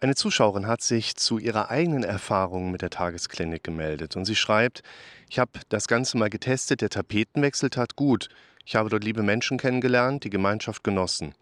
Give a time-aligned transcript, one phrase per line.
[0.00, 4.84] Eine Zuschauerin hat sich zu ihrer eigenen Erfahrung mit der Tagesklinik gemeldet und sie schreibt,
[5.28, 8.28] ich habe das Ganze mal getestet, der Tapetenwechsel tat gut.
[8.64, 11.34] Ich habe dort liebe Menschen kennengelernt, die Gemeinschaft genossen.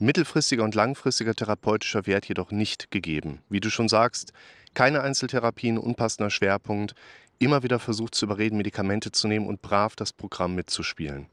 [0.00, 3.38] Mittelfristiger und langfristiger therapeutischer Wert jedoch nicht gegeben.
[3.48, 4.32] Wie du schon sagst,
[4.74, 6.96] keine Einzeltherapien, unpassender Schwerpunkt,
[7.38, 11.26] immer wieder versucht zu überreden, Medikamente zu nehmen und brav das Programm mitzuspielen.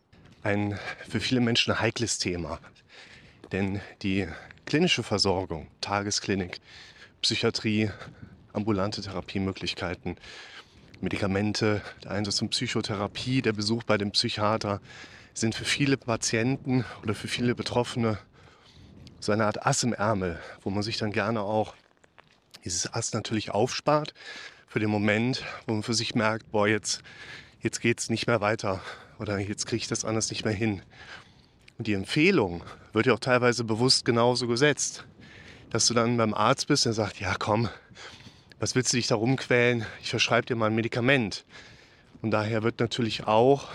[0.44, 0.78] Ein
[1.08, 2.60] für viele Menschen heikles Thema.
[3.52, 4.28] Denn die
[4.66, 6.60] klinische Versorgung, Tagesklinik,
[7.22, 7.90] Psychiatrie,
[8.54, 10.18] ambulante Therapiemöglichkeiten,
[11.02, 14.82] Medikamente, der Einsatz von Psychotherapie, der Besuch bei dem Psychiater
[15.34, 18.18] sind für viele Patienten oder für viele Betroffene
[19.20, 21.76] so eine Art Ass im Ärmel, wo man sich dann gerne auch
[22.64, 24.14] dieses Ass natürlich aufspart
[24.68, 27.02] für den Moment, wo man für sich merkt, boah, jetzt,
[27.62, 28.82] jetzt geht es nicht mehr weiter
[29.18, 30.82] oder jetzt kriege ich das anders nicht mehr hin.
[31.80, 35.06] Und die Empfehlung wird ja auch teilweise bewusst genauso gesetzt,
[35.70, 37.70] dass du dann beim Arzt bist und sagt, ja komm,
[38.60, 39.86] was willst du dich da rumquälen?
[40.02, 41.46] Ich verschreibe dir mal ein Medikament.
[42.22, 43.70] Und daher wird natürlich auch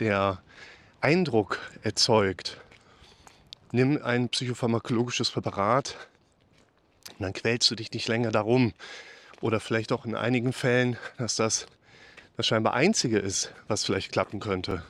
[0.00, 0.42] der
[1.00, 2.60] Eindruck erzeugt,
[3.70, 5.96] nimm ein psychopharmakologisches Präparat
[7.10, 8.72] und dann quälst du dich nicht länger darum.
[9.40, 11.68] Oder vielleicht auch in einigen Fällen, dass das
[12.36, 14.82] das scheinbar Einzige ist, was vielleicht klappen könnte.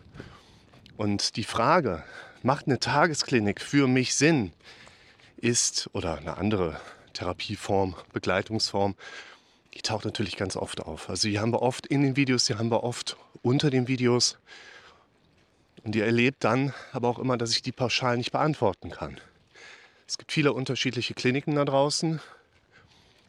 [0.97, 2.03] Und die Frage,
[2.45, 4.53] macht eine Tagesklinik für mich Sinn,
[5.39, 6.81] ist, oder eine andere
[7.14, 8.95] Therapieform, Begleitungsform,
[9.75, 11.09] die taucht natürlich ganz oft auf.
[11.09, 14.39] Also die haben wir oft in den Videos, die haben wir oft unter den Videos.
[15.84, 19.20] Und ihr erlebt dann aber auch immer, dass ich die pauschal nicht beantworten kann.
[20.06, 22.20] Es gibt viele unterschiedliche Kliniken da draußen.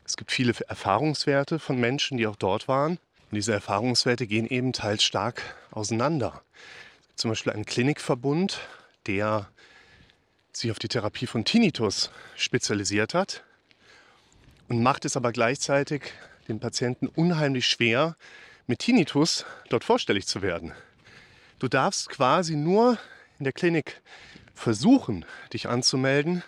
[0.05, 2.99] Es gibt viele Erfahrungswerte von Menschen, die auch dort waren.
[3.31, 6.41] Und diese Erfahrungswerte gehen eben teils stark auseinander.
[7.15, 8.59] Zum Beispiel einen Klinikverbund,
[9.07, 9.49] der
[10.51, 13.43] sich auf die Therapie von Tinnitus spezialisiert hat
[14.67, 16.13] und macht es aber gleichzeitig
[16.47, 18.15] den Patienten unheimlich schwer,
[18.67, 20.73] mit Tinnitus dort vorstellig zu werden.
[21.59, 22.97] Du darfst quasi nur
[23.37, 24.01] in der Klinik
[24.53, 26.43] versuchen, dich anzumelden,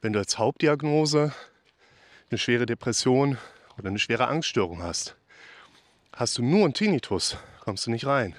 [0.00, 1.32] wenn du als Hauptdiagnose
[2.30, 3.38] eine schwere Depression
[3.78, 5.16] oder eine schwere Angststörung hast.
[6.12, 8.36] Hast du nur einen Tinnitus, kommst du nicht rein.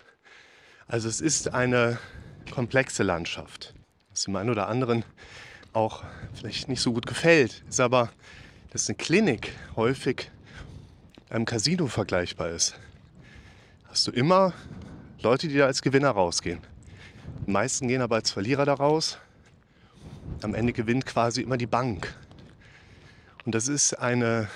[0.88, 2.00] Also es ist eine
[2.52, 3.74] komplexe Landschaft.
[4.12, 5.04] Was dem einen oder anderen
[5.74, 8.12] auch vielleicht nicht so gut gefällt, ist aber,
[8.72, 10.32] dass eine Klinik häufig
[11.30, 12.76] einem Casino vergleichbar ist.
[13.88, 14.54] Hast du immer
[15.22, 16.62] Leute, die da als Gewinner rausgehen.
[17.46, 19.18] Die meisten gehen aber als Verlierer da raus.
[20.42, 22.16] Am Ende gewinnt quasi immer die Bank.
[23.46, 24.48] Und das ist eine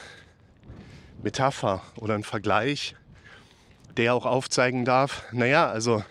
[1.21, 2.95] Metapher oder ein Vergleich,
[3.97, 6.03] der auch aufzeigen darf, naja, also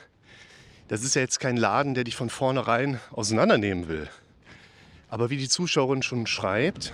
[0.92, 4.10] das ist ja jetzt kein Laden, der dich von vornherein auseinandernehmen will.
[5.08, 6.92] Aber wie die Zuschauerin schon schreibt,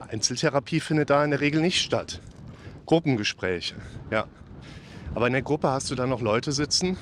[0.00, 2.20] Einzeltherapie findet da in der Regel nicht statt.
[2.84, 3.76] Gruppengespräche,
[4.10, 4.26] ja.
[5.14, 6.98] Aber in der Gruppe hast du dann noch Leute sitzen,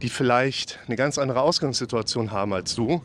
[0.00, 3.02] die vielleicht eine ganz andere Ausgangssituation haben als du,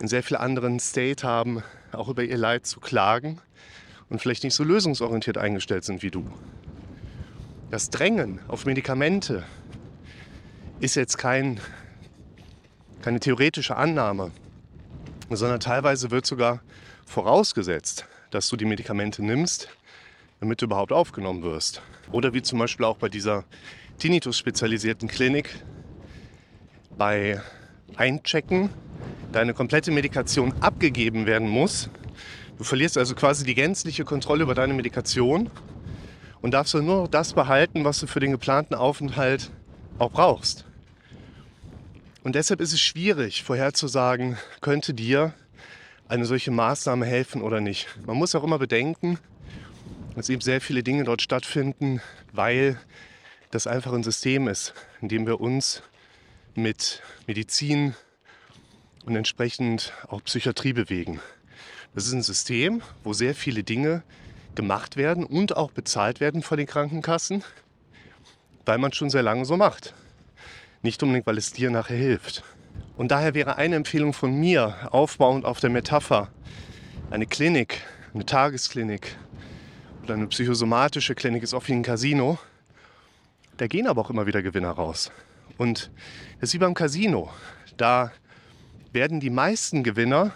[0.00, 3.42] in sehr viel anderen State haben, auch über ihr Leid zu klagen
[4.08, 6.24] und vielleicht nicht so lösungsorientiert eingestellt sind wie du.
[7.70, 9.44] Das Drängen auf Medikamente
[10.80, 11.60] ist jetzt kein,
[13.02, 14.30] keine theoretische Annahme,
[15.30, 16.60] sondern teilweise wird sogar
[17.06, 19.68] vorausgesetzt, dass du die Medikamente nimmst,
[20.40, 21.82] damit du überhaupt aufgenommen wirst.
[22.12, 23.44] Oder wie zum Beispiel auch bei dieser
[23.98, 25.50] Tinnitus-spezialisierten Klinik
[26.96, 27.40] bei
[27.96, 28.70] Einchecken
[29.32, 31.90] deine komplette Medikation abgegeben werden muss.
[32.56, 35.50] Du verlierst also quasi die gänzliche Kontrolle über deine Medikation
[36.40, 39.50] und darfst nur noch das behalten, was du für den geplanten Aufenthalt
[39.98, 40.67] auch brauchst.
[42.24, 45.34] Und deshalb ist es schwierig vorherzusagen, könnte dir
[46.08, 47.86] eine solche Maßnahme helfen oder nicht.
[48.06, 49.18] Man muss auch immer bedenken,
[50.16, 52.00] dass eben sehr viele Dinge dort stattfinden,
[52.32, 52.78] weil
[53.50, 55.82] das einfach ein System ist, in dem wir uns
[56.54, 57.94] mit Medizin
[59.04, 61.20] und entsprechend auch Psychiatrie bewegen.
[61.94, 64.02] Das ist ein System, wo sehr viele Dinge
[64.54, 67.44] gemacht werden und auch bezahlt werden von den Krankenkassen,
[68.66, 69.94] weil man schon sehr lange so macht.
[70.82, 72.44] Nicht unbedingt, weil es dir nachher hilft.
[72.96, 76.28] Und daher wäre eine Empfehlung von mir, aufbauend auf der Metapher,
[77.10, 77.82] eine Klinik,
[78.14, 79.16] eine Tagesklinik
[80.02, 82.38] oder eine psychosomatische Klinik ist oft wie ein Casino.
[83.56, 85.10] Da gehen aber auch immer wieder Gewinner raus.
[85.56, 85.90] Und
[86.40, 87.30] das ist wie beim Casino.
[87.76, 88.12] Da
[88.92, 90.32] werden die meisten Gewinner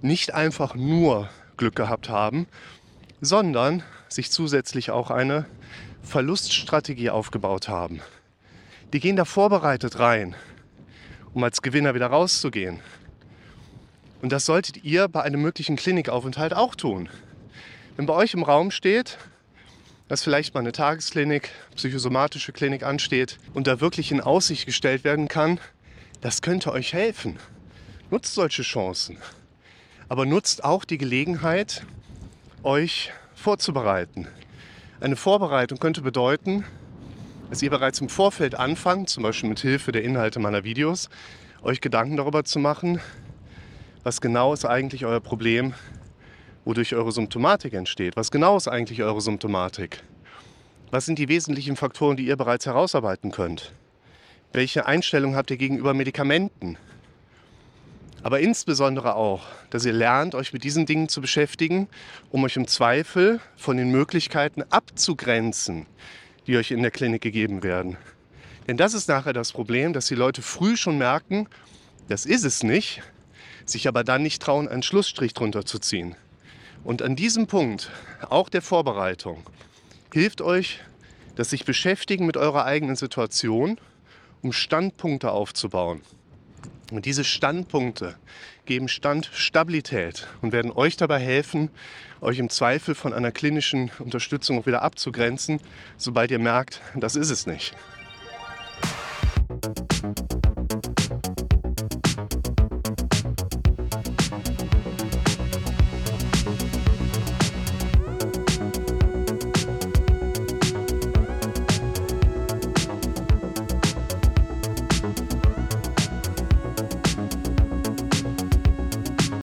[0.00, 2.46] nicht einfach nur Glück gehabt haben,
[3.20, 5.46] sondern sich zusätzlich auch eine
[6.02, 8.00] Verluststrategie aufgebaut haben.
[8.92, 10.34] Die gehen da vorbereitet rein,
[11.34, 12.80] um als Gewinner wieder rauszugehen.
[14.22, 17.10] Und das solltet ihr bei einem möglichen Klinikaufenthalt auch tun.
[17.96, 19.18] Wenn bei euch im Raum steht,
[20.08, 25.28] dass vielleicht mal eine Tagesklinik, psychosomatische Klinik ansteht und da wirklich in Aussicht gestellt werden
[25.28, 25.60] kann,
[26.22, 27.38] das könnte euch helfen.
[28.10, 29.18] Nutzt solche Chancen.
[30.08, 31.84] Aber nutzt auch die Gelegenheit,
[32.62, 34.26] euch vorzubereiten.
[35.00, 36.64] Eine Vorbereitung könnte bedeuten,
[37.50, 41.08] dass ihr bereits im Vorfeld anfangt, zum Beispiel mit Hilfe der Inhalte meiner Videos,
[41.62, 43.00] euch Gedanken darüber zu machen,
[44.02, 45.74] was genau ist eigentlich euer Problem,
[46.64, 48.16] wodurch eure Symptomatik entsteht.
[48.16, 50.02] Was genau ist eigentlich eure Symptomatik?
[50.90, 53.72] Was sind die wesentlichen Faktoren, die ihr bereits herausarbeiten könnt?
[54.52, 56.78] Welche Einstellung habt ihr gegenüber Medikamenten?
[58.22, 61.88] Aber insbesondere auch, dass ihr lernt, euch mit diesen Dingen zu beschäftigen,
[62.30, 65.86] um euch im Zweifel von den Möglichkeiten abzugrenzen,
[66.48, 67.96] die euch in der Klinik gegeben werden.
[68.66, 71.46] Denn das ist nachher das Problem, dass die Leute früh schon merken,
[72.08, 73.02] das ist es nicht,
[73.66, 76.16] sich aber dann nicht trauen, einen Schlussstrich drunter zu ziehen.
[76.84, 77.90] Und an diesem Punkt,
[78.28, 79.44] auch der Vorbereitung,
[80.12, 80.80] hilft euch
[81.38, 83.78] das sich beschäftigen mit eurer eigenen Situation,
[84.42, 86.00] um Standpunkte aufzubauen.
[86.90, 88.16] Und diese Standpunkte
[88.64, 91.70] geben Standstabilität und werden euch dabei helfen,
[92.20, 95.60] euch im Zweifel von einer klinischen Unterstützung wieder abzugrenzen,
[95.96, 97.74] sobald ihr merkt, das ist es nicht.